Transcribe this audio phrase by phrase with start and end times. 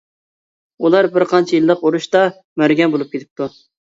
[0.87, 2.23] ئۇلار بىرقانچە يىللىق ئۇرۇشتا
[2.63, 3.49] مەرگەن بولۇپ كېتىپتۇ.